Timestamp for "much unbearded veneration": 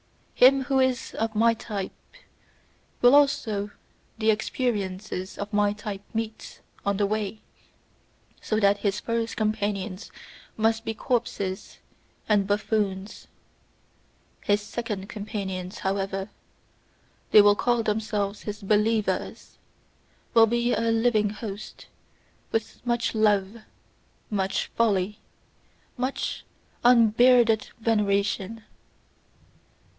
25.97-28.63